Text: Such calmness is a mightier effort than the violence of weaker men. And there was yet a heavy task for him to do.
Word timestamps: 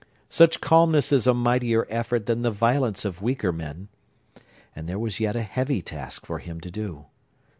Such 0.31 0.61
calmness 0.61 1.11
is 1.11 1.27
a 1.27 1.33
mightier 1.35 1.85
effort 1.87 2.25
than 2.25 2.41
the 2.41 2.49
violence 2.49 3.05
of 3.05 3.21
weaker 3.21 3.51
men. 3.53 3.87
And 4.75 4.89
there 4.89 4.97
was 4.97 5.19
yet 5.19 5.35
a 5.35 5.43
heavy 5.43 5.83
task 5.83 6.25
for 6.25 6.39
him 6.39 6.59
to 6.61 6.71
do. 6.71 7.05